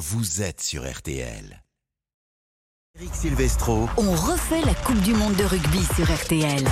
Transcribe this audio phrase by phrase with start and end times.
[0.00, 1.62] vous êtes sur RTL.
[2.98, 3.86] Eric Silvestro.
[3.98, 6.64] On refait la Coupe du Monde de rugby sur RTL.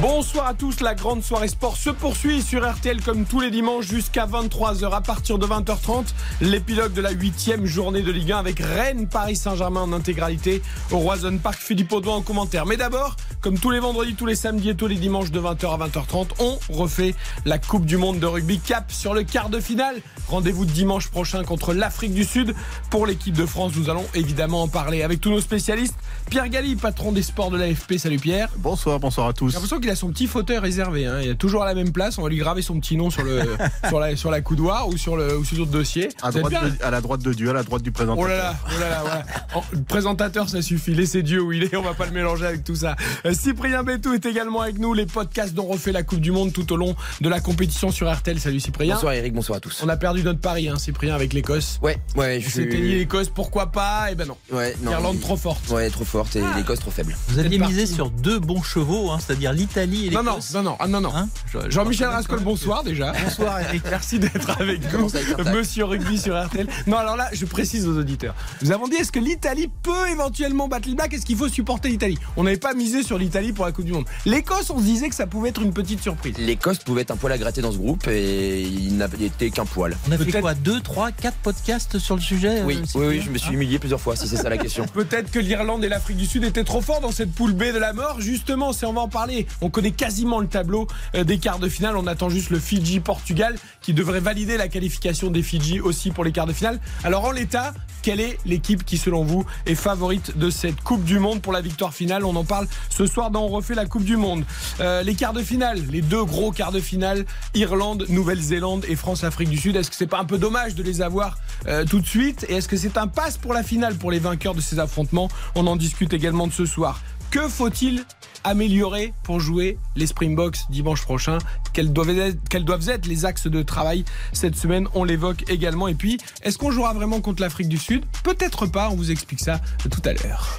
[0.00, 3.86] Bonsoir à tous, la grande soirée sport se poursuit sur RTL comme tous les dimanches
[3.86, 4.94] jusqu'à 23h.
[4.94, 6.06] À partir de 20h30,
[6.40, 10.98] l'épilogue de la huitième journée de Ligue 1 avec Rennes, Paris Saint-Germain en intégralité au
[10.98, 11.58] Roison Park.
[11.60, 12.64] Philippe Audouin en commentaire.
[12.64, 15.74] Mais d'abord, comme tous les vendredis, tous les samedis et tous les dimanches de 20h
[15.74, 17.14] à 20h30, on refait
[17.44, 19.96] la Coupe du Monde de rugby cap sur le quart de finale.
[20.28, 22.54] Rendez-vous dimanche prochain contre l'Afrique du Sud
[22.88, 23.72] pour l'équipe de France.
[23.76, 25.96] Nous allons évidemment en parler avec tous nos spécialistes.
[26.30, 27.98] Pierre Galli, patron des sports de l'AFP.
[27.98, 28.48] Salut Pierre.
[28.56, 29.52] Bonsoir, bonsoir à tous
[29.90, 31.06] a son petit fauteuil réservé.
[31.06, 31.20] Hein.
[31.22, 32.18] Il est toujours à la même place.
[32.18, 33.42] On va lui graver son petit nom sur, le,
[33.88, 36.08] sur, la, sur la coudoir ou sur, le, ou sur d'autres dossiers.
[36.22, 38.24] À, droite à la droite de Dieu, à la droite du présentateur.
[38.24, 39.66] Oh là là, oh là, là voilà.
[39.72, 40.94] le présentateur, ça suffit.
[40.94, 41.76] Laissez Dieu où il est.
[41.76, 42.96] On va pas le mélanger avec tout ça.
[43.26, 44.94] Euh, Cyprien Bétou est également avec nous.
[44.94, 48.12] Les podcasts dont refait la Coupe du Monde tout au long de la compétition sur
[48.12, 48.38] RTL.
[48.38, 48.94] Salut Cyprien.
[48.94, 49.82] Bonsoir Eric, bonsoir à tous.
[49.84, 51.78] On a perdu notre pari, hein, Cyprien, avec l'Écosse.
[51.82, 52.40] Ouais, ouais.
[52.40, 54.08] Je C'était dit l'Écosse, pourquoi pas?
[54.08, 54.36] Et eh ben non.
[54.52, 54.92] Ouais, non.
[54.92, 55.68] Irlande trop forte.
[55.70, 57.16] Ouais, trop forte et l'Écosse trop faible.
[57.28, 60.10] Vous aviez misé sur deux bons chevaux, hein, c'est-à-dire l'Italie et.
[60.10, 61.14] Non, non, non, non, ah, non, non.
[61.14, 61.28] Hein
[61.68, 63.12] Jean-Michel Rascol, bonsoir déjà.
[63.24, 63.82] Bonsoir Eric.
[63.90, 65.08] Merci d'être avec nous,
[65.52, 66.66] Monsieur Rugby sur RTL.
[66.86, 68.34] Non, alors là, je précise aux auditeurs.
[68.62, 71.88] Nous avons dit est-ce que l'Italie peut éventuellement battre les Blacks Est-ce qu'il faut supporter
[71.88, 72.18] l'Italie?
[72.36, 74.06] On n'avait pas misé sur l'Italie pour la Coupe du Monde.
[74.26, 76.34] L'Écosse, on se disait que ça pouvait être une petite surprise.
[76.38, 79.64] L'Écosse pouvait être un poil à gratter dans ce groupe et il n'avait été qu'un
[79.64, 79.96] poil.
[80.08, 80.54] On a fait quoi?
[80.54, 83.78] 2, 3, 4 podcasts sur le sujet Oui, euh, oui, oui, je me suis humilié
[83.78, 84.86] plusieurs fois, si c'est ça la question.
[84.94, 87.78] Peut-être que l'Irlande et l'Afrique du Sud étaient trop forts dans cette poule B de
[87.78, 88.20] la mort.
[88.20, 91.68] Justement, si on va en parler, on connaît quasiment le tableau euh, des quarts de
[91.68, 91.96] finale.
[91.96, 96.32] On attend juste le Fidji-Portugal qui devrait valider la qualification des Fidji aussi pour les
[96.32, 96.80] quarts de finale.
[97.04, 101.18] Alors en l'état, quelle est l'équipe qui selon vous est favorite de cette Coupe du
[101.18, 102.24] Monde pour la victoire finale?
[102.24, 104.44] On en parle ce soir dans On refait la Coupe du Monde.
[104.80, 109.48] Euh, les quarts de finale, les deux gros quarts de finale, Irlande, Nouvelle-Zélande et France-Afrique
[109.48, 109.76] du Sud.
[109.76, 112.46] Est-ce que c'est pas un peu dommage de les avoir euh, tout de suite?
[112.48, 115.28] Et est-ce que c'est un passe pour la finale pour les vainqueurs de ces affrontements?
[115.54, 117.00] On en discute également de ce soir.
[117.30, 118.04] Que faut-il
[118.42, 121.38] améliorer pour jouer les Springboks dimanche prochain?
[121.72, 124.88] Quels doivent, être, quels doivent être les axes de travail cette semaine?
[124.94, 125.86] On l'évoque également.
[125.86, 128.04] Et puis, est-ce qu'on jouera vraiment contre l'Afrique du Sud?
[128.24, 129.60] Peut-être pas, on vous explique ça
[129.90, 130.58] tout à l'heure.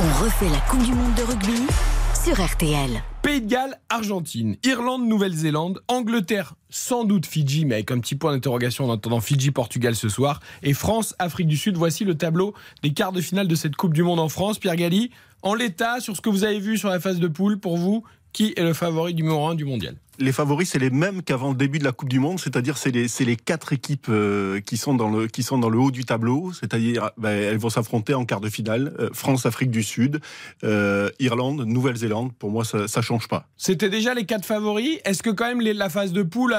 [0.00, 1.66] On refait la Coupe du Monde de rugby
[2.24, 3.00] sur RTL.
[3.22, 8.32] Pays de Galles, Argentine, Irlande, Nouvelle-Zélande, Angleterre, sans doute Fidji, mais avec un petit point
[8.32, 11.76] d'interrogation en attendant Fidji, Portugal ce soir, et France, Afrique du Sud.
[11.76, 14.58] Voici le tableau des quarts de finale de cette Coupe du Monde en France.
[14.58, 15.10] Pierre Galli,
[15.42, 18.04] en l'état, sur ce que vous avez vu sur la phase de poule, pour vous,
[18.32, 19.96] qui est le favori numéro 1 du mondial?
[20.20, 22.90] Les favoris, c'est les mêmes qu'avant le début de la Coupe du Monde, c'est-à-dire c'est
[22.90, 26.04] les, les quatre équipes euh, qui, sont dans le, qui sont dans le haut du
[26.04, 30.20] tableau, c'est-à-dire ben, elles vont s'affronter en quart de finale, euh, France, Afrique du Sud,
[30.62, 33.48] euh, Irlande, Nouvelle-Zélande, pour moi ça ne change pas.
[33.56, 36.54] C'était déjà les quatre favoris, est-ce que quand même la phase de poule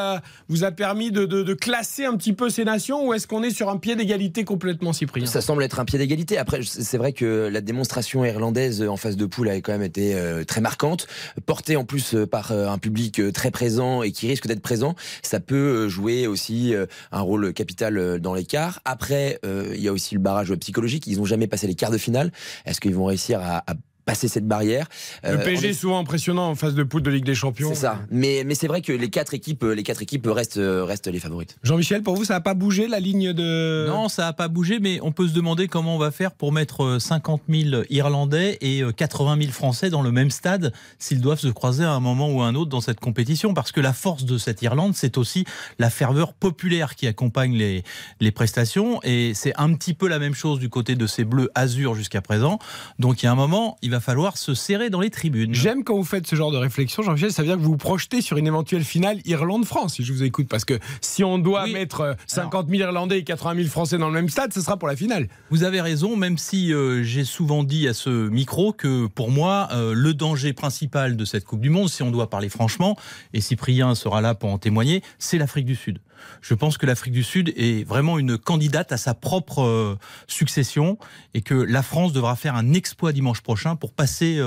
[0.49, 3.51] vous a permis de, de, classer un petit peu ces nations ou est-ce qu'on est
[3.51, 5.25] sur un pied d'égalité complètement Cyprien?
[5.25, 9.17] Ça semble être un pied d'égalité, après c'est vrai que la démonstration irlandaise en phase
[9.17, 10.17] de poule a quand même été
[10.47, 11.07] très marquante,
[11.45, 15.55] portée en plus par un public très présent et qui risque d'être présent, ça peut
[15.55, 18.79] euh, jouer aussi euh, un rôle capital euh, dans l'écart.
[18.85, 21.07] Après, il y a aussi le barrage psychologique.
[21.07, 22.31] Ils n'ont jamais passé les quarts de finale.
[22.65, 23.63] Est-ce qu'ils vont réussir à
[24.05, 24.87] passer cette barrière.
[25.23, 27.69] Le euh, PSG est souvent impressionnant en phase de poule de Ligue des Champions.
[27.69, 27.99] C'est ça.
[28.09, 31.57] Mais, mais c'est vrai que les quatre équipes, les quatre équipes restent, restent les favorites.
[31.63, 33.87] Jean-Michel, pour vous, ça n'a pas bougé la ligne de.
[33.87, 36.51] Non, ça n'a pas bougé, mais on peut se demander comment on va faire pour
[36.51, 41.21] mettre 50 euh, 000 Irlandais et 80 euh, 000 Français dans le même stade s'ils
[41.21, 43.53] doivent se croiser à un moment ou à un autre dans cette compétition.
[43.53, 45.45] Parce que la force de cette Irlande, c'est aussi
[45.79, 47.83] la ferveur populaire qui accompagne les,
[48.19, 48.99] les prestations.
[49.03, 52.21] Et c'est un petit peu la même chose du côté de ces bleus azur jusqu'à
[52.21, 52.59] présent.
[52.99, 54.55] Donc il y a un moment, il va falloir se
[54.89, 55.53] dans les tribunes.
[55.53, 57.77] J'aime quand vous faites ce genre de réflexion, Jean-Michel, ça veut dire que vous vous
[57.77, 61.67] projetez sur une éventuelle finale Irlande-France, si je vous écoute, parce que si on doit
[61.67, 64.77] mettre 50 euh, 000 Irlandais et 80 000 Français dans le même stade, ce sera
[64.77, 65.27] pour la finale.
[65.49, 69.67] Vous avez raison, même si euh, j'ai souvent dit à ce micro que pour moi,
[69.71, 72.95] euh, le danger principal de cette Coupe du Monde, si on doit parler franchement,
[73.33, 75.99] et Cyprien sera là pour en témoigner, c'est l'Afrique du Sud.
[76.41, 80.99] Je pense que l'Afrique du Sud est vraiment une candidate à sa propre succession
[81.33, 84.39] et que la France devra faire un exploit dimanche prochain pour passer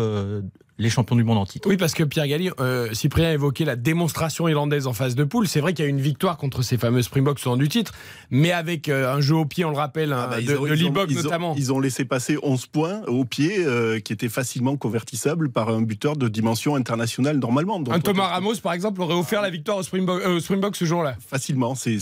[0.78, 1.68] les champions du monde en titre.
[1.68, 5.22] Oui, parce que Pierre Galli, euh, Cyprien a évoqué la démonstration irlandaise en phase de
[5.22, 5.46] poule.
[5.46, 7.92] C'est vrai qu'il y a une victoire contre ces fameux Springboks sur du titre,
[8.30, 11.54] mais avec euh, un jeu au pied, on le rappelle, ah bah, de, de notamment.
[11.56, 15.82] Ils ont laissé passer 11 points au pied euh, qui étaient facilement convertissables par un
[15.82, 17.80] buteur de dimension internationale normalement.
[17.90, 21.16] un Thomas Ramos, par exemple, aurait offert la victoire aux Springboks, ce jour-là.
[21.24, 21.74] Facilement.
[21.74, 21.98] C'est,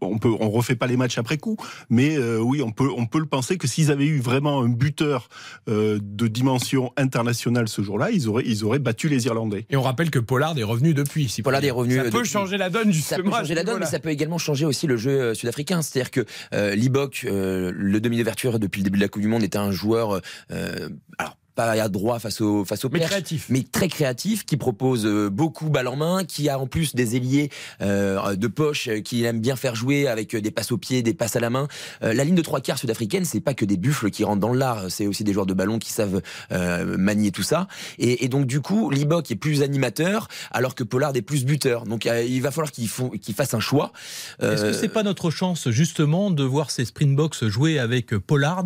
[0.00, 1.56] on peut, on refait pas les matchs après coup,
[1.88, 5.28] mais oui, on peut, on peut le penser que s'ils avaient eu vraiment un buteur
[5.68, 9.66] de dimension internationale ce jour jour-là, ils auraient, ils auraient battu les Irlandais.
[9.70, 11.28] Et on rappelle que Pollard est revenu depuis.
[11.28, 11.96] Si Pollard est revenu.
[11.96, 12.28] Ça peut depuis.
[12.28, 13.18] changer la donne, justement.
[13.18, 15.82] Ça peut changer la donne, mais ça peut également changer aussi le jeu euh, sud-africain.
[15.82, 16.24] C'est-à-dire que
[16.54, 19.58] euh, Libok, euh, le demi d'ouverture depuis le début de la Coupe du Monde, était
[19.58, 23.46] un joueur, euh, alors pas à droit face au face au Mais créatif.
[23.48, 27.16] mais très créatif, qui propose euh, beaucoup balle en main, qui a en plus des
[27.16, 27.50] ailiers
[27.80, 31.14] euh, de poche, euh, qui aime bien faire jouer avec des passes au pied, des
[31.14, 31.68] passes à la main.
[32.02, 34.52] Euh, la ligne de trois quarts sud-africaine, c'est pas que des buffles qui rentrent dans
[34.54, 36.22] l'art, c'est aussi des joueurs de ballon qui savent
[36.52, 37.68] euh, manier tout ça.
[37.98, 41.84] Et, et donc du coup, Libok est plus animateur, alors que Pollard est plus buteur.
[41.84, 43.92] Donc il va falloir qu'il faut- qu'il fasse un choix.
[44.40, 48.64] Est-ce que c'est pas notre chance justement de voir ces Springboks jouer avec Pollard,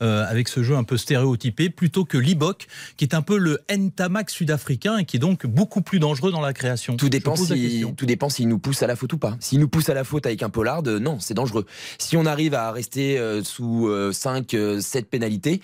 [0.00, 2.66] avec ce jeu un peu stéréotypé, plutôt que Libok,
[2.98, 6.40] qui est un peu le Ntamak sud-africain et qui est donc beaucoup plus dangereux dans
[6.42, 7.84] la création Tout dépend, si,
[8.28, 9.36] s'il nous pousse à la faute ou pas.
[9.40, 11.64] S'il nous pousse à la faute avec un Pollard, euh, non, c'est dangereux.
[11.98, 15.60] Si on arrive à rester euh, sous 5, 7 pénalités,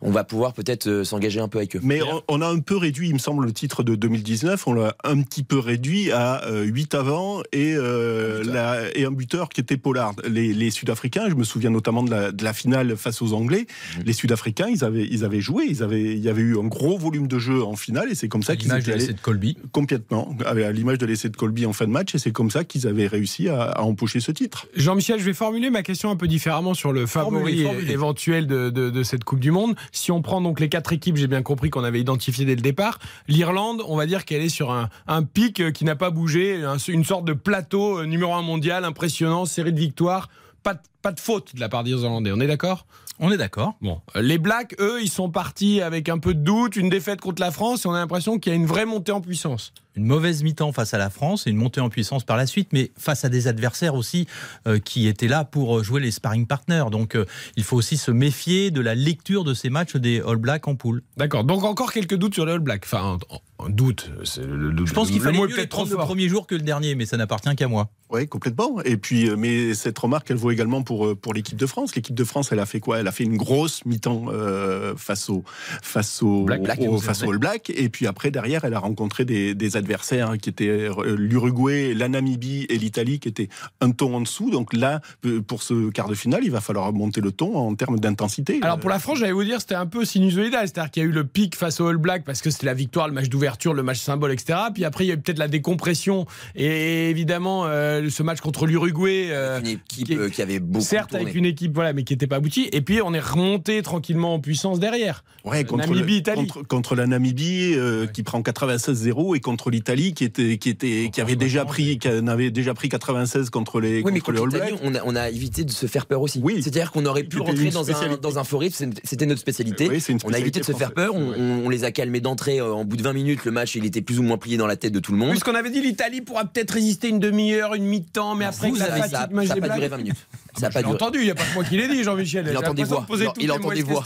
[0.00, 1.80] on va pouvoir peut-être euh, s'engager un peu avec eux.
[1.82, 4.66] Mais on, a un peu réduit, il me semble, le titre de 2019.
[4.66, 9.48] On l'a un petit peu réduit à 8 avant et, euh, la- et un buteur
[9.50, 10.14] qui était Pollard.
[10.26, 13.66] Les, les Sud-Africains, je me souviens notamment de la, de la finale face aux Anglais.
[13.98, 14.04] Mhm.
[14.06, 15.66] Les Sud-Africains, ils avaient, ils avaient joué.
[15.68, 18.28] Ils avaient, il y avait eu un gros volume de jeu en finale et c'est
[18.28, 19.56] comme À ça qu'ils l'image étaient de allés l'essai de Colby.
[19.72, 22.14] complètement, à l'image de l'essai de Colby en fin de match.
[22.14, 24.66] Et c'est comme ça qu'ils avaient réussi à, à empocher ce titre.
[24.76, 28.90] Jean-Michel, je vais formuler ma question un peu différemment sur le favori éventuel de, de-
[28.90, 29.74] de cette Coupe du Monde.
[29.92, 32.60] Si on prend donc les quatre équipes, j'ai bien compris qu'on avait identifié dès le
[32.60, 32.98] départ.
[33.28, 36.76] L'Irlande, on va dire qu'elle est sur un, un pic qui n'a pas bougé, un-
[36.78, 40.28] une sorte de plateau euh, numéro un mondial, impressionnant, série de victoires.
[40.62, 42.84] Pas de, pas de faute de la part des Irlandais, on est d'accord?
[43.20, 43.76] On est d'accord.
[43.80, 47.40] Bon, les Blacks, eux, ils sont partis avec un peu de doute, une défaite contre
[47.40, 49.72] la France, et on a l'impression qu'il y a une vraie montée en puissance.
[49.94, 52.68] Une mauvaise mi-temps face à la France et une montée en puissance par la suite,
[52.72, 54.26] mais face à des adversaires aussi
[54.66, 56.84] euh, qui étaient là pour euh, jouer les sparring partners.
[56.90, 57.24] Donc euh,
[57.56, 60.74] il faut aussi se méfier de la lecture de ces matchs des All Blacks en
[60.74, 61.02] poule.
[61.16, 62.82] D'accord, donc encore quelques doutes sur les All Blacks.
[62.84, 63.16] Enfin,
[63.60, 65.98] un, un doute, c'est le, le- Je pense qu'il fallait mieux les peut-être trop prendre
[65.98, 67.88] le premier jour que le dernier, mais ça n'appartient qu'à moi.
[68.10, 68.82] Oui, complètement.
[68.84, 71.94] Et puis, mais cette remarque, elle vaut également pour, euh, pour l'équipe de France.
[71.96, 72.98] L'équipe de France, elle a fait quoi?
[72.98, 75.42] Elle a fait une grosse mi-temps euh, face au
[75.82, 77.70] face au, Black, Black, au- vous face au All Black.
[77.70, 82.08] Et puis après, derrière, elle a rencontré des, des adversaires qui étaient euh, l'Uruguay, la
[82.08, 83.48] Namibie et l'Italie, qui étaient
[83.80, 84.50] un ton en dessous.
[84.50, 85.00] Donc là,
[85.46, 88.58] pour ce quart de finale, il va falloir monter le ton en termes d'intensité.
[88.62, 90.66] Alors pour la France, j'allais vous dire, c'était un peu sinusoïdal.
[90.68, 92.74] C'est-à-dire qu'il y a eu le pic face au All Black parce que c'était la
[92.74, 94.58] victoire, le match d'ouverture, le match symbole, etc.
[94.72, 98.66] Puis après, il y a eu peut-être la décompression et évidemment euh, ce match contre
[98.66, 99.28] l'Uruguay.
[99.30, 101.24] euh, Une équipe qui est- qui avait beaucoup Certes, tourné.
[101.24, 102.68] avec une équipe, voilà, mais qui n'était pas aboutie.
[102.72, 105.24] Et puis, on est remonté tranquillement en puissance derrière.
[105.44, 110.12] Ouais, contre, Namibie, le- contre, contre la Namibie euh, qui prend 96-0 et contre l'Italie
[110.14, 114.02] qui était qui était qui avait déjà pris qui avait déjà pris 96 contre les
[114.02, 114.74] Oui, mais contre les All Blacks.
[114.82, 116.40] on a, on a évité de se faire peur aussi.
[116.42, 116.62] Oui.
[116.62, 119.88] C'est-à-dire qu'on aurait pu rentrer dans un, dans un faux rythme, c'était notre spécialité.
[119.88, 121.40] Oui, on a évité de se faire peur, on, française.
[121.62, 123.44] on- on les a calmés d'entrée euh, en bout de 20 minutes.
[123.44, 125.30] Le match, il était plus ou moins plié dans la tête de tout le monde.
[125.30, 128.80] Puisqu'on avait dit l'Italie pourra peut-être résister une demi-heure, une mi-temps, mais après Vous que
[128.80, 130.26] la avez- ça n'a pas duré 20 minutes.
[130.58, 130.94] Ça a pas J'ai duré.
[130.94, 132.46] entendu, il n'y a pas que moi qui l'ai dit, Jean-Michel.
[132.50, 133.06] Il entend des voix.
[133.08, 134.04] de Il- il entend des voix.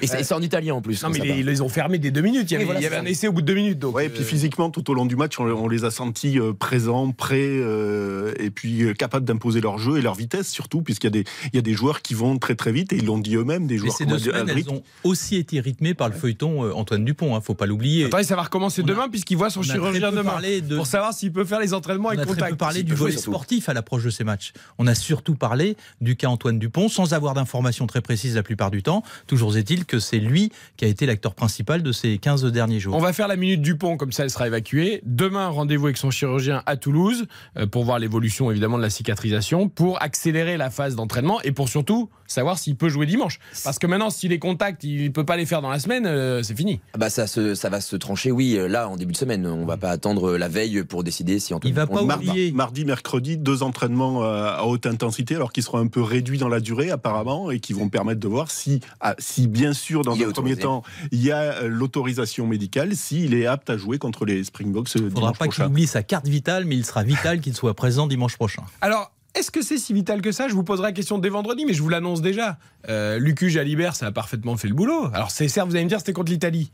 [0.00, 1.02] Et c'est et en italien en plus.
[1.02, 2.50] Non, mais ils, les ont fermés dès deux minutes.
[2.50, 3.10] Il y avait, voilà, il y avait c'est un ça.
[3.10, 3.78] essai au bout de deux minutes.
[3.78, 5.90] Donc, Ouais, et puis euh, physiquement, tout au long du match, on, on les a
[5.90, 10.48] sentis euh, présents, prêts, euh, et puis euh, capables d'imposer leur jeu et leur vitesse
[10.50, 12.92] surtout, puisqu'il y, a des- il y a des joueurs qui vont très très vite,
[12.92, 13.96] et ils l'ont dit eux-mêmes, des joueurs
[14.34, 14.64] Aldrit.
[14.66, 18.06] elles ont aussi été rythmées par le feuilleton euh, Antoine Dupont, hein, faut pas l'oublier.
[18.06, 20.24] Attendez, ça va recommencer On a- demain puisqu'il voit son On a chirurgien demain.
[20.24, 22.50] parlé de- Pour savoir s'il peut faire les entraînements On avec a très contact.
[22.52, 24.52] peu parlé S'il du volet sportif à l'approche de ces matchs.
[24.78, 28.70] On a surtout parlé du cas Antoine Dupont, sans avoir d'informations très précises la plupart
[28.70, 29.02] du temps.
[29.26, 32.94] Toujours est-il que c'est lui qui a été l'acteur principal de ces 15 derniers jours.
[32.96, 35.00] On va faire la minute du pont, comme ça elle sera évacuée.
[35.04, 39.68] Demain, rendez-vous avec son chirurgien à Toulouse euh, pour voir l'évolution évidemment de la cicatrisation,
[39.68, 43.38] pour accélérer la phase d'entraînement et pour surtout savoir s'il peut jouer dimanche.
[43.64, 46.06] Parce que maintenant, s'il est contact, il ne peut pas les faire dans la semaine,
[46.06, 46.80] euh, c'est fini.
[46.94, 49.46] Ah Bah ça, se- ça va se trancher, oui, euh, là, en début de semaine.
[49.46, 52.52] On va pas attendre la veille pour décider si Antoine Il va Dupont pas oublier.
[52.52, 56.60] mardi, mercredi, deux entraînements à haute intensité, alors qu'ils seront un peu réduits dans la
[56.60, 60.30] durée apparemment, et qui vont permettre de voir si, ah, si bien sûr, dans un
[60.30, 64.44] premier temps, il y a euh, l'autorisation médicale, s'il est apte à jouer contre les
[64.44, 67.40] Springboks euh, Il ne faudra pas qu'il oublie sa carte vitale, mais il sera vital
[67.40, 68.62] qu'il soit présent dimanche prochain.
[68.80, 70.48] Alors, est-ce que c'est si vital que ça?
[70.48, 72.58] Je vous poserai la question dès vendredi, mais je vous l'annonce déjà.
[72.88, 75.08] Euh, Lucu Jalibert, ça a parfaitement fait le boulot.
[75.14, 76.70] Alors, c'est certes, vous allez me dire, c'était contre l'Italie.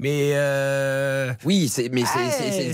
[0.00, 2.04] Mais euh, Oui, c'est- mais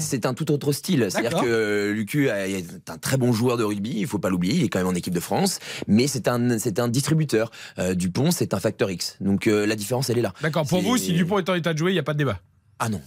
[0.00, 1.07] c'est- un tout autre style.
[1.11, 4.54] C'est-à-dire que euh, Lucu est un très bon joueur de rugby, il faut pas l'oublier,
[4.54, 7.50] il est quand même en équipe de France, mais c'est un, c'est un distributeur.
[7.78, 9.16] Euh, Dupont, c'est un facteur X.
[9.21, 10.33] Donc euh, la différence, elle est là.
[10.43, 12.19] d'accord, pour vous, si Dupont est en état de jouer, il n'y a pas de
[12.19, 12.40] débat.
[12.78, 13.00] Ah non.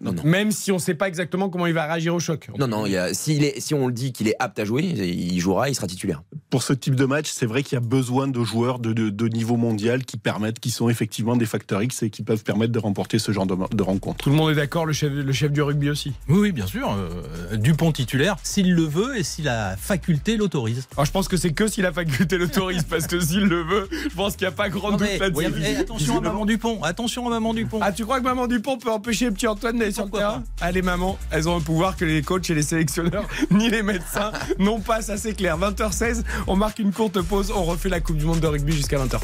[0.00, 0.22] Non, non.
[0.24, 2.48] Même si on ne sait pas exactement comment il va réagir au choc.
[2.58, 4.64] Non, non, il y a- s'il est, si on le dit qu'il est apte à
[4.64, 6.22] jouer, il jouera, il sera titulaire.
[6.48, 9.28] pour ce type de match, c'est vrai qu'il y a besoin de joueurs de, de,
[9.28, 12.78] niveau mondial qui permettent, qui sont effectivement des facteurs X et qui peuvent permettre de
[12.78, 14.24] remporter ce genre de, de rencontre.
[14.24, 16.66] Tout le monde est d'accord, le chef, le chef du rugby aussi Oui, oui bien
[16.66, 16.90] sûr.
[16.92, 20.88] Euh, Dupont titulaire, s'il le veut et si la faculté l'autorise.
[20.96, 23.88] Alors, je pense que c'est que si la faculté l'autorise, parce que s'il le veut,
[23.90, 25.76] je pense qu'il n'y a pas grand doute là-dessus.
[25.78, 27.78] Attention à Maman Dupont, attention à Maman Dupont.
[27.82, 30.44] Ah, tu crois que Maman Dupont peut empêcher le petit Antoine d'aller sur le terrain
[30.60, 34.30] Allez, maman, elles ont un pouvoir que les coachs et les sélectionneurs ni les médecins
[34.58, 35.58] n'ont pas, ça c'est clair.
[35.58, 38.98] 20h16, on marque une courte pause, on refait la Coupe du Monde de rugby jusqu'à
[38.98, 39.20] 20h30.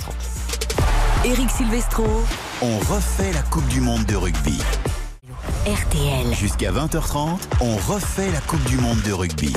[1.25, 2.07] Eric Silvestro.
[2.63, 4.59] On refait la Coupe du Monde de rugby.
[5.67, 6.35] RTL.
[6.35, 9.53] Jusqu'à 20h30, on refait la Coupe du Monde de rugby.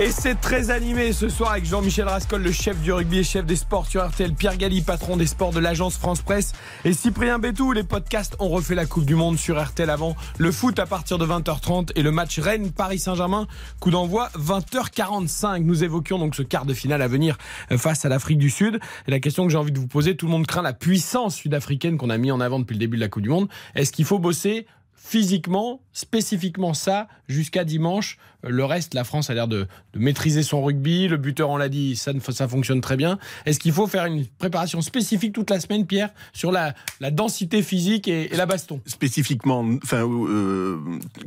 [0.00, 3.44] Et c'est très animé ce soir avec Jean-Michel Rascol, le chef du rugby et chef
[3.44, 6.54] des sports sur RTL, Pierre Galli, patron des sports de l'agence France Presse,
[6.86, 7.72] et Cyprien Bétou.
[7.72, 10.16] Les podcasts ont refait la Coupe du Monde sur RTL avant.
[10.38, 13.46] Le foot à partir de 20h30 et le match Rennes-Paris Saint-Germain.
[13.80, 15.58] Coup d'envoi 20h45.
[15.58, 17.36] Nous évoquions donc ce quart de finale à venir
[17.76, 18.80] face à l'Afrique du Sud.
[19.06, 21.36] Et la question que j'ai envie de vous poser, tout le monde craint la puissance
[21.36, 23.48] sud-africaine qu'on a mis en avant depuis le début de la Coupe du Monde.
[23.74, 24.66] Est-ce qu'il faut bosser
[25.04, 28.18] physiquement, spécifiquement ça, jusqu'à dimanche.
[28.44, 31.08] Le reste, la France a l'air de, maîtriser son rugby.
[31.08, 32.12] Le buteur, on l'a dit, ça,
[32.48, 33.18] fonctionne très bien.
[33.44, 36.74] Est-ce qu'il faut faire une préparation spécifique toute la semaine, Pierre, sur la,
[37.10, 38.80] densité physique et, la baston?
[38.86, 40.78] Spécifiquement, enfin, euh,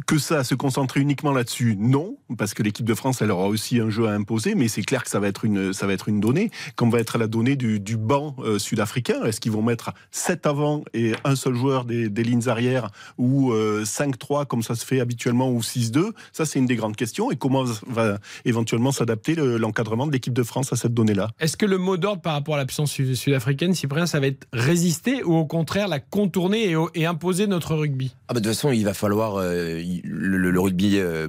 [0.08, 3.80] que ça, se concentrer uniquement là-dessus, non, parce que l'équipe de France, elle aura aussi
[3.80, 6.10] un jeu à imposer, mais c'est clair que ça va être une, ça va être
[6.10, 9.24] une donnée, comme va être la donnée du, banc euh, sud-africain.
[9.24, 13.65] Est-ce qu'ils vont mettre 7 avant et un seul joueur des, lignes arrière ou euh,
[13.84, 17.32] 5-3 comme ça se fait habituellement ou 6-2 Ça, c'est une des grandes questions.
[17.32, 21.30] Et comment va éventuellement s'adapter l'encadrement de l'équipe de France à cette donnée-là?
[21.40, 24.48] Est-ce que le mot d'ordre par rapport à la puissance sud-africaine, Cyprien, ça va être
[24.54, 28.16] résister ou au contraire la contourner et, imposer notre rugby?
[28.28, 31.28] Ah bah, De toute façon, il va falloir euh, le, rugby euh,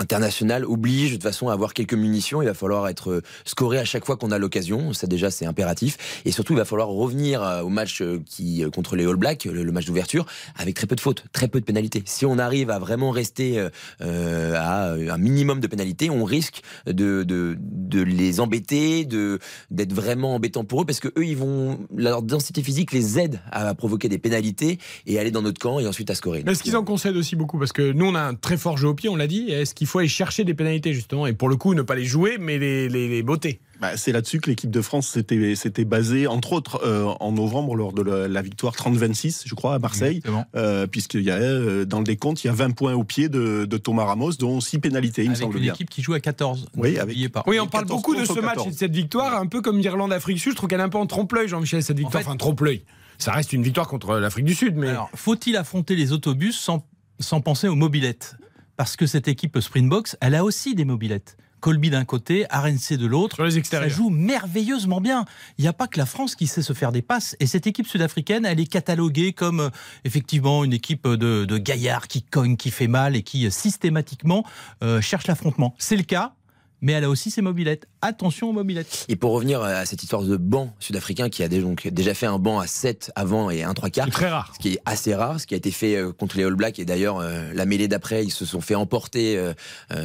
[0.00, 2.42] international oblige de toute façon à avoir quelques munitions.
[2.42, 4.92] Il va falloir être euh, scoré à chaque fois qu'on a l'occasion.
[4.92, 6.22] Ça déjà c'est impératif.
[6.24, 9.44] Et surtout il va falloir revenir euh, au match euh, qui contre les All Blacks,
[9.44, 10.26] le, match d'ouverture,
[10.56, 12.02] avec très peu de fautes, très peu de pénalités.
[12.06, 13.68] Si on arrive à vraiment rester
[14.00, 19.38] à un minimum de pénalités, on risque de, de, de les embêter, de
[19.70, 23.40] d'être vraiment embêtant pour eux parce que eux ils vont leur densité physique les aide
[23.52, 26.42] à provoquer des pénalités et aller dans notre camp et ensuite à scorer.
[26.46, 27.58] Est-ce qu'ils en concèdent aussi beaucoup?
[27.58, 29.50] Parce que nous on a un très fort jeu au pied, on l'a dit.
[29.50, 32.04] Est-ce qu'il faut aller chercher des pénalités justement et pour le coup ne pas les
[32.04, 33.60] jouer mais les, les, botter.
[33.80, 37.92] Bah, c'est là-dessus que l'équipe de France s'était basée, entre autres, euh, en novembre lors
[37.92, 40.22] de la, victoire 30-26, je crois, à Marseille,
[40.54, 43.28] euh, puisqu'il y a euh, dans le décompte, il y a 20 points au pied
[43.28, 46.66] de, Thomas Ramos, dont 6 pénalités, il me semble une équipe qui joue à 14.
[46.76, 47.16] Oui, avec...
[47.46, 50.36] oui on parle beaucoup de ce match et de cette victoire, un peu comme l'Irlande-Afrique
[50.36, 50.52] du Sud.
[50.52, 52.22] Je trouve qu'elle est un peu en trompe-l'œil, Jean-Michel, cette victoire.
[52.22, 52.82] enfin, trompe-l'œil.
[53.18, 54.76] Ça reste une victoire contre l'Afrique du Sud.
[54.76, 54.88] Mais...
[54.88, 56.86] Alors, faut-il affronter les autobus sans,
[57.18, 58.36] sans penser aux mobilettes?
[58.80, 61.36] Parce que cette équipe Springboks, elle a aussi des mobilettes.
[61.60, 63.36] Colby d'un côté, RNC de l'autre.
[63.64, 65.26] Ça joue merveilleusement bien.
[65.58, 67.36] Il n'y a pas que la France qui sait se faire des passes.
[67.40, 69.70] Et cette équipe sud-africaine, elle est cataloguée comme euh,
[70.04, 74.46] effectivement une équipe de, gaillards qui cognent, qui fait mal et qui euh, systématiquement
[74.82, 75.74] euh, cherche l'affrontement.
[75.76, 76.32] C'est le cas
[76.80, 77.88] mais elle a aussi ses mobilettes.
[78.02, 79.04] Attention aux mobilettes.
[79.10, 82.38] Et pour revenir à cette histoire de banc sud-africain qui a donc déjà fait un
[82.38, 84.10] banc à 7 avant et un 3 quarts.
[84.10, 84.52] Très rare.
[84.54, 86.78] Ce qui est assez rare, ce qui a été fait euh, contre les All Blacks.
[86.78, 89.52] Et d'ailleurs, euh, la mêlée d'après, ils se sont fait emporter euh,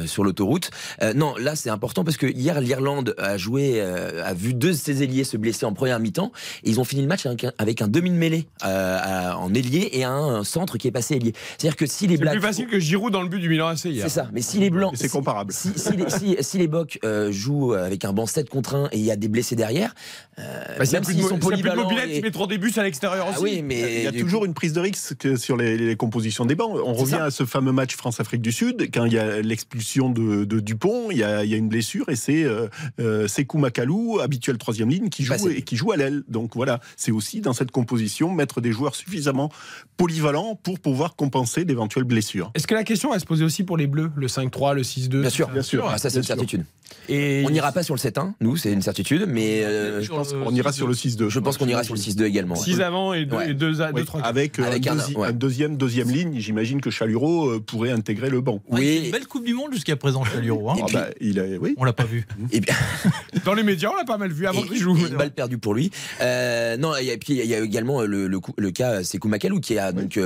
[0.06, 0.70] sur l'autoroute.
[1.14, 5.02] non, là, c'est important parce que hier, l'Irlande a joué, a vu deux de ses
[5.02, 6.32] ailiers se blesser en première mi-temps.
[6.64, 7.26] Et ils ont fini le match
[7.58, 11.32] avec un, demi de mêlée en ailier et un, centre qui est passé ailier.
[11.56, 12.34] C'est-à-dire que si les Blacks.
[12.34, 14.04] C'est plus facile que Giroud dans le but du Milan AC hier.
[14.04, 14.28] C'est ça.
[14.32, 14.92] Mais si les Blancs.
[14.96, 15.52] C'est comparable.
[15.52, 19.04] Si, si, si les Bocs euh, joue avec un banc 7 contre 1 et il
[19.04, 19.94] y a des blessés derrière,
[20.38, 21.88] euh, bah, même s'ils sont polyvalents.
[21.88, 23.42] Plus de trop des bus à l'extérieur ah aussi.
[23.42, 26.78] Oui, mais il y a toujours une prise de risque sur les, compositions des bancs.
[26.84, 30.44] On revient à ce fameux match France-Afrique du Sud, quand il y a l'expulsion de,
[30.60, 35.08] Dupont, il y, a, une blessure et c'est euh, euh Sekou Makalou, habituel troisième ligne,
[35.08, 36.22] qui joue, et qui joue à l'aile.
[36.28, 39.50] Donc voilà, c'est aussi dans cette composition mettre des joueurs suffisamment
[39.96, 42.50] polyvalents pour pouvoir compenser d'éventuelles blessures.
[42.54, 45.20] Est-ce que la question va se poser aussi pour les Bleus, le 5-3, le 6-2
[45.20, 45.88] Bien sûr, bien sûr.
[45.88, 46.64] Ah, ça c'est une certitude.
[47.08, 50.32] Et on n'ira pas sur le 7-1, nous, c'est une certitude, mais euh, je pense
[50.32, 51.28] qu'on ira sur le 6-2.
[51.28, 52.56] Je pense qu'on ira sur le 6-2 également.
[52.56, 54.04] 6 avant et 2 ouais.
[54.04, 54.96] 3 Avec, euh, Avec un,
[55.34, 58.62] deuxième, deuxième ligne, j'imagine que Chaluro euh, pourrait intégrer le banc.
[58.70, 59.02] Oui.
[59.04, 60.70] Une belle Coupe du Monde jusqu'à présent, Chaluro.
[60.70, 60.76] Hein.
[60.80, 61.74] Ah bah, il a, oui.
[61.76, 62.26] On l'a pas vu.
[62.50, 62.74] Et bien...
[63.44, 64.96] Dans les médias, on l'a pas mal vu avant qu'il joue.
[64.96, 65.90] Une balle perdue pour lui.
[66.22, 69.92] non, et puis il y a également le, le, le cas Sekou Makalou qui a
[69.92, 70.18] donc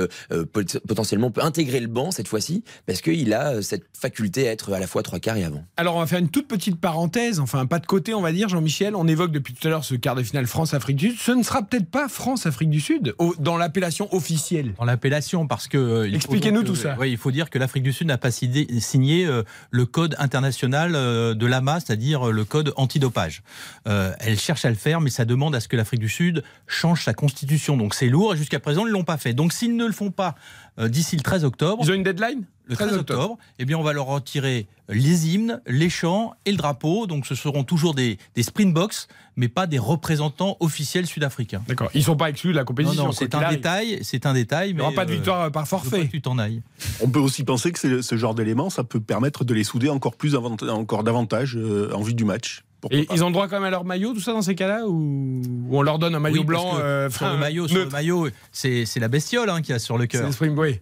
[0.87, 4.79] potentiellement peut intégrer le banc cette fois-ci parce qu'il a cette faculté à être à
[4.79, 5.65] la fois trois quarts et avant.
[5.75, 8.49] Alors on va faire une toute petite parenthèse, enfin pas de côté, on va dire,
[8.49, 8.95] Jean-Michel.
[8.95, 11.19] On évoque depuis tout à l'heure ce quart de finale France-Afrique du Sud.
[11.19, 14.73] Ce ne sera peut-être pas France-Afrique du Sud au- dans l'appellation officielle.
[14.77, 15.77] Dans l'appellation, parce que.
[15.77, 16.95] euh, Expliquez-nous tout ça.
[16.99, 20.93] Oui, il faut dire que l'Afrique du Sud n'a pas signé, euh, le code international
[20.95, 23.43] euh, de l'AMA, c'est-à-dire le code antidopage.
[23.85, 27.03] Elle cherche à le faire, mais ça demande à ce que l'Afrique du Sud change
[27.03, 27.77] sa constitution.
[27.77, 29.33] Donc c'est lourd, et jusqu'à présent, ils ne l'ont pas fait.
[29.33, 30.35] Donc s'ils ne le font pas
[30.79, 32.43] d'ici le 13 octobre, Ils ont une deadline?
[32.71, 36.57] Le 13 octobre, eh bien, on va leur retirer les hymnes, les chants et le
[36.57, 37.05] drapeau.
[37.05, 41.61] Donc, ce seront toujours des, des Springboks, mais pas des représentants officiels sud-africains.
[41.67, 41.89] D'accord.
[41.93, 43.05] Ils sont pas exclus de la compétition.
[43.05, 43.57] non, c'est un arrive.
[43.57, 43.99] détail.
[44.03, 44.69] C'est un détail.
[44.69, 46.07] Il mais n'y aura pas de euh, victoire par veux pas forfait.
[46.07, 46.61] tu t'en ailles.
[47.01, 49.89] On peut aussi penser que c'est- ce genre d'éléments, ça peut permettre de les souder
[49.89, 52.63] encore plus, encore davantage euh, en vue du match.
[52.81, 53.13] Pourquoi Et pas.
[53.15, 55.77] ils ont droit quand même à leur maillot, tout ça dans ces cas-là Ou ou
[55.77, 58.27] on leur donne un maillot Oui, blanc euh, sur le maillot, sur le neutre maillot,
[58.51, 60.25] c'est c'est la bestiole hein, qu'il y a sur le C'est cœur.
[60.25, 60.81] le Springboy.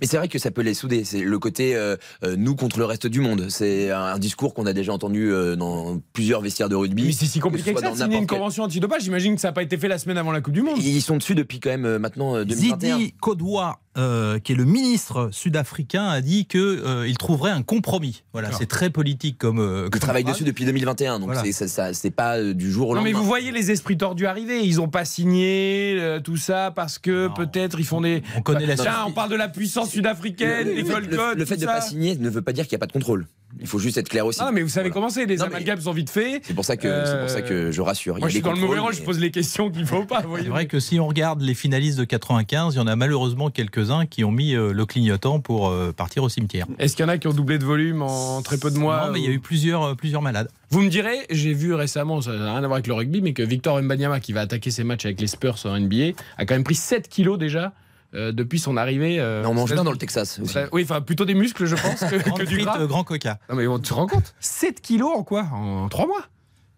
[0.00, 1.04] Mais c'est vrai que ça peut les souder.
[1.04, 3.46] C'est le côté euh, euh, nous contre le reste du monde.
[3.50, 7.04] C'est un discours qu'on a déjà entendu euh, dans plusieurs vestiaires de rugby.
[7.06, 9.02] Mais c'est si compliqué que que ça de dans signer une convention antidopage.
[9.02, 10.78] J'imagine que ça n'a pas été fait la semaine avant la Coupe du Monde.
[10.78, 12.96] Ils sont dessus depuis quand même euh, maintenant euh, 2021.
[12.98, 18.22] Zidi Kodwa, euh, qui est le ministre sud-africain, a dit qu'il trouverait un compromis.
[18.32, 19.58] Voilà, c'est très politique comme.
[19.58, 20.34] euh, comme travaillent phrase.
[20.36, 21.52] dessus depuis 2021, donc Voilà.
[21.52, 23.20] c'est ça, ça- c'est pas euh, du jour au Non mais lendemain.
[23.22, 27.28] vous voyez les esprits tordus arriver, ils n'ont pas signé euh, tout ça parce que
[27.28, 27.34] Non.
[27.34, 28.22] peut-être ils font des...
[28.36, 31.60] On connaît la Tiens, on parle de la puissance sud-africaine, le, le- le- fait de
[31.62, 31.66] ça.
[31.66, 33.26] pas signer ne veut pas dire qu'il n'y a pas de contrôle.
[33.60, 34.40] Il faut juste être clair aussi.
[34.42, 34.94] Ah mais vous savez Voilà.
[34.94, 36.42] comment c'est, les Non, amalgames sont vite faits.
[36.44, 38.16] C'est pour ça que Euh, c'est pour ça que je rassure.
[38.16, 39.82] Il y Moi a je suis dans le mauvais rôle, je pose les questions qu'il
[39.82, 40.22] ne faut pas.
[40.38, 43.50] C'est vrai que si on regarde les finalistes de 95, il y en a malheureusement
[43.50, 46.66] quelques-uns qui ont mis euh, le clignotant pour euh, partir au cimetière.
[46.78, 49.06] Est-ce qu'il y en a qui ont doublé de volume en très peu de mois
[49.06, 50.48] non, mais il y a eu plusieurs, euh, plusieurs malades.
[50.70, 53.32] Vous me direz, j'ai vu récemment, ça n'a rien à voir avec le rugby, mais
[53.32, 56.54] que Victor Mbanyama, qui va attaquer ses matchs avec les Spurs en NBA, a quand
[56.54, 57.72] même pris 7 kilos déjà
[58.14, 59.18] euh, depuis son arrivée.
[59.20, 59.96] euh, on mange bien dans le.
[59.98, 60.56] Texas aussi.
[60.72, 62.80] Oui, enfin plutôt des muscles, je pense, que, que du frite, gras.
[62.80, 63.38] euh, grand coca.
[63.48, 65.42] Non mais on- tu te rends compte 7 kilos en quoi?
[65.52, 66.22] En 3 mois?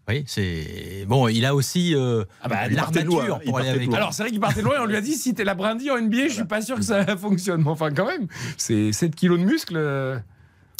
[0.09, 1.27] Oui, c'est bon.
[1.27, 3.87] Il a aussi euh, Ah bah, l'armature pour aller avec.
[3.89, 3.97] loin.
[3.97, 5.91] Alors c'est vrai qu'il partait loin et on lui a dit si t'es la brindille
[5.91, 7.63] en NBA, je suis pas sûr que ça fonctionne.
[7.65, 10.23] Mais enfin quand même, c'est 7 kilos de muscles.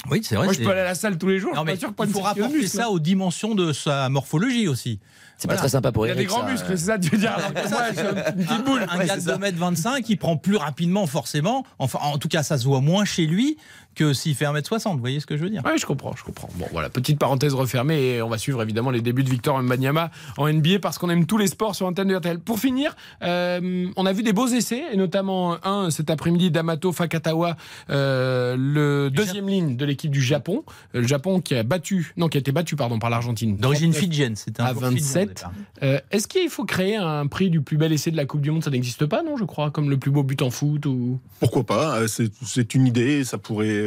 [0.09, 0.45] Oui, c'est vrai.
[0.45, 2.05] Moi je peux aller à la salle tous les jours, Non, je suis mais pas
[2.05, 4.99] sûr il faut 7 kilos de rapporter ça aux dimensions de sa morphologie aussi.
[5.39, 5.57] C'est Voilà.
[5.57, 6.27] pas très sympa pour Il y a Eric.
[6.27, 6.51] des grands ça.
[6.51, 8.85] muscles, c'est ça tu veux dire alors que moi je suis une petite boule.
[8.89, 9.37] Un Ouais, gars de ça.
[9.37, 11.63] 2m25 il prend plus rapidement forcément.
[11.77, 13.57] Enfin, en tout cas, ça se voit moins chez lui
[13.93, 14.93] que s'il fait 1m60.
[14.93, 15.61] Vous voyez ce que je veux dire?
[15.65, 16.49] Oui, je comprends, je comprends.
[16.55, 20.09] Bon, voilà, petite parenthèse refermée et on va suivre évidemment les débuts de Victor Mbanyama
[20.37, 22.39] en NBA parce qu'on aime tous les sports sur antenne de RTL.
[22.39, 26.91] Pour finir, euh, on a vu des beaux essais et notamment un cet après-midi d'Amato
[26.91, 27.57] Fakatawa,
[27.91, 30.63] euh, le deuxième ligne de l'équipe du Japon.
[30.95, 33.57] Euh, Le Japon qui a battu, non, qui a été battu pardon par l'Argentine.
[33.57, 33.99] D'origine 39.
[33.99, 35.27] fidjienne, c'était un à joueur fidjien au 27.
[35.29, 35.51] départ.
[35.83, 38.51] Euh, Est-ce qu'il faut créer un prix du plus bel essai de la Coupe du
[38.51, 38.63] Monde?
[38.63, 41.19] Ça n'existe pas, non Je crois, comme le plus beau but en foot ou.
[41.39, 43.23] Pourquoi pas euh, C'est une idée.
[43.23, 43.83] Ça pourrait,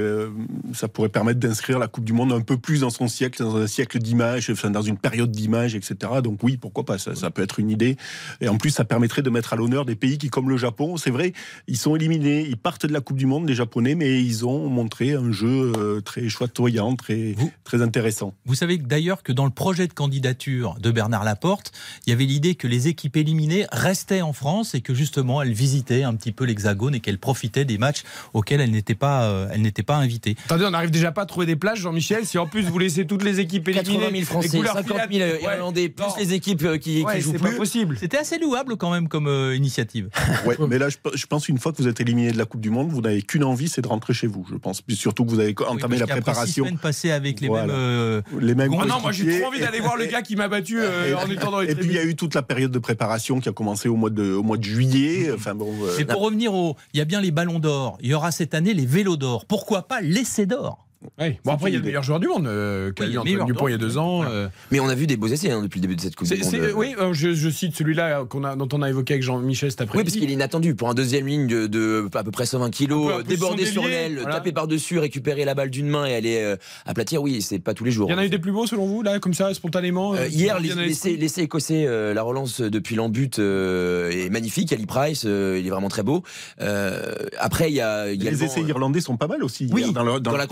[0.75, 3.57] ça pourrait permettre d'inscrire la Coupe du Monde un peu plus dans son siècle, dans
[3.57, 5.95] un siècle d'images, enfin, dans une période d'images, etc.
[6.23, 7.97] Donc oui, pourquoi pas ça, ça peut être une idée.
[8.41, 10.97] Et en plus, ça permettrait de mettre à l'honneur des pays qui, comme le Japon,
[10.97, 11.33] c'est vrai,
[11.67, 14.69] ils sont éliminés, ils partent de la Coupe du Monde, les Japonais, mais ils ont
[14.69, 18.35] montré un jeu euh, très chatoyant, très, Vous- très intéressant.
[18.47, 21.73] Vous savez d'ailleurs que dans le projet de candidature de Bernard Laporte,
[22.07, 25.53] il y avait l'idée que les équipes éliminées restaient en France et que justement elles
[25.53, 28.03] visitaient un petit peu l'Hexagone et qu'elles profitaient des matchs
[28.35, 30.37] auxquels elles n'étaient pas, euh, elles n'étaient pas invitées.
[30.45, 32.27] Attendez, on n'arrive déjà pas à trouver des plages, Jean-Michel.
[32.27, 34.63] Si en plus vous laissez toutes les équipes éliminées, 80 000 et Français, que vous
[34.63, 35.57] leur 50 000 filez- Ouais.
[35.57, 36.13] Irlandais, plus Non.
[36.19, 37.57] les équipes euh, qui, Ouais, qui jouent plus.
[37.57, 37.97] possible.
[37.99, 40.09] C'était assez louable quand même comme euh, initiative.
[40.47, 42.61] Ouais, mais là, je, je pense qu'une fois que vous êtes éliminé de la Coupe
[42.61, 44.47] du Monde, vous n'avez qu'une envie, c'est de rentrer chez vous.
[44.51, 47.41] Je pense Puis surtout que vous avez entamé Oui, la six préparation, semaines passées avec
[47.41, 47.67] les Voilà.
[47.67, 47.77] mêmes.
[47.77, 48.73] euh, les mêmes.
[48.81, 51.31] Ah non, moi j'ai trop envie d'aller voir le gars qui m'a battu euh, en
[51.31, 53.49] étant dans les Et puis il y a eu toute la période de préparation qui
[53.49, 55.31] a commencé au mois de, au mois de juillet.
[55.35, 57.99] Enfin bon, euh, Mais pour revenir au, il y a bien les ballons d'or.
[58.01, 59.45] Il y aura cette année les vélos d'or.
[59.47, 60.87] Pourquoi pas l'essai d'or?
[61.19, 61.41] Ouais.
[61.45, 63.71] Bon, après, il y a le meilleur joueur du monde, euh, Oui, Antoine Dupont il
[63.71, 64.23] y a deux ans.
[64.25, 64.49] euh.
[64.71, 66.37] Mais on a vu des beaux essais hein, depuis le début de cette Coupe C'est-
[66.37, 66.51] du Monde.
[66.51, 69.81] c'est- oui, euh, je, je cite celui-là a, dont on a évoqué avec Jean-Michel cet
[69.81, 70.11] Oui, après-midi.
[70.11, 72.69] parce qu'il est inattendu pour un deuxième ligne de, de à peu près 120 Un
[72.69, 74.35] peu kilos, euh, déborder sur l'aile, voilà.
[74.37, 77.23] taper par-dessus, récupérer la balle d'une main et aller euh, aplatir.
[77.23, 78.09] Oui, c'est pas tous les jours.
[78.11, 80.19] Il y en a eu des plus beaux selon vous, là, comme ça, spontanément Euh,
[80.25, 84.71] euh, hier, l'essai écossais, euh, la relance depuis l'embut euh, est magnifique.
[84.73, 86.23] Ali Price, euh, il est vraiment très beau.
[86.61, 89.69] Euh, après, il y a les essais irlandais sont pas mal aussi.
[89.73, 90.47] Oui, dans, la la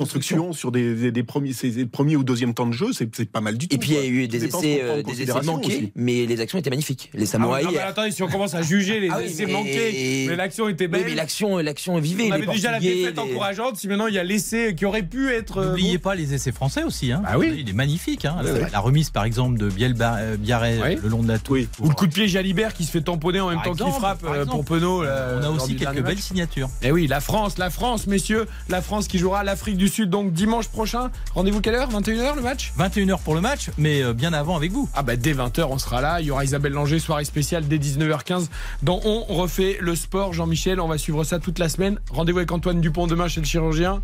[0.53, 3.41] sur des, des- des premiers, ces- ces premiers ou deuxième temps de jeu, c'est pas
[3.41, 3.75] mal du tout.
[3.75, 5.93] Et puis il y a eu Tout des essais, euh, des essais manqués, aussi.
[5.95, 7.11] mais les actions étaient magnifiques.
[7.15, 7.67] Les Ah oui, Samouraïs.
[7.67, 10.37] non, mais attendez, si on commence à juger les Ah oui, essais mais- manqués, mais
[10.37, 11.05] l'action était Oui, belle.
[11.07, 12.25] mais l'action, l'action vivait.
[12.25, 14.85] on les avait déjà la défaite les- encourageante, si maintenant il y a l'essai qui
[14.85, 15.59] aurait pu être.
[15.59, 17.13] euh, N'oubliez pas les essais français aussi.
[17.13, 17.23] Hein.
[17.27, 17.55] Ah oui.
[17.59, 18.25] Il est magnifique.
[18.25, 18.37] hein.
[18.43, 20.97] Oui, la, remise, par exemple, de Biel euh, Biarré Oui.
[21.03, 21.55] le long de la tour.
[21.57, 21.69] Oui.
[21.81, 24.25] Ou le coup de pied Jalibert qui se fait tamponner en même temps qu'il frappe
[24.25, 25.03] euh, pour Penaud.
[25.03, 26.69] On a aussi quelques belles signatures.
[26.83, 30.28] Eh oui, la France, la France, messieurs, la France qui jouera l'Afrique du Sud donc
[30.29, 31.11] donc dimanche prochain.
[31.35, 31.91] Rendez-vous quelle heure?
[31.91, 32.73] 21h le match?
[32.79, 34.89] 21h pour le match, mais euh, bien avant avec vous.
[34.95, 36.21] Ah bah dès 20h on sera là.
[36.21, 38.47] Il y aura Isabelle Langer, soirée spéciale dès 19h15
[38.83, 40.33] dans On refait le sport.
[40.35, 41.99] Jean-Michel, on va suivre ça toute la semaine.
[42.11, 44.03] Rendez-vous avec Antoine Dupont demain chez le chirurgien.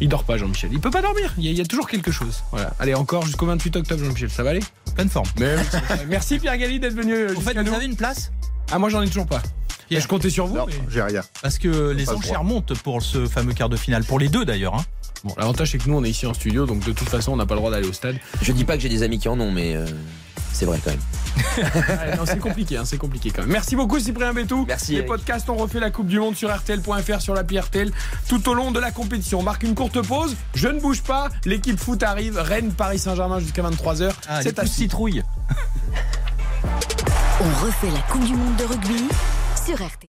[0.00, 0.70] Il dort pas Jean-Michel.
[0.72, 1.32] Il peut pas dormir.
[1.38, 2.42] Il y, a, il y a toujours quelque chose.
[2.50, 2.72] Voilà.
[2.80, 4.30] Allez encore jusqu'au 28 octobre Jean-Michel.
[4.30, 4.60] Ça va aller?
[4.96, 5.28] Pleine forme.
[6.08, 7.14] Merci Pierre Galli d'être venu.
[7.26, 7.74] Au fait, jusqu'à vous nous.
[7.74, 8.32] avez une place?
[8.72, 9.42] Ah moi j'en ai toujours pas.
[9.88, 10.02] Pierre.
[10.02, 10.56] je comptais sur vous.
[10.56, 11.22] Non, mais- j'ai rien.
[11.42, 14.74] Parce que les enchères montent pour ce fameux quart de finale, pour les deux d'ailleurs.
[14.76, 14.84] hein.
[15.24, 17.36] Bon, l'avantage c'est que nous on est ici en studio, donc de toute façon on
[17.36, 18.16] n'a pas le droit d'aller au stade.
[18.42, 19.86] Je dis pas que j'ai des amis qui en ont, mais euh,
[20.52, 21.00] c'est vrai quand même.
[22.26, 23.50] C'est compliqué, hein, c'est compliqué quand même.
[23.50, 24.64] Merci beaucoup Cyprien Bétou.
[24.66, 25.08] Merci, Les Eric.
[25.08, 27.90] podcasts, on refait la Coupe du Monde sur RTL.fr, sur l'appli RTL,
[28.28, 29.38] tout au long de la compétition.
[29.40, 33.38] On marque une courte pause, je ne bouge pas, l'équipe foot arrive, Rennes, Paris Saint-Germain
[33.40, 34.10] jusqu'à 23h.
[34.28, 35.22] Ah, c'est à citrouilles.
[37.42, 39.08] On refait la Coupe du Monde de rugby
[39.66, 40.09] sur RTL.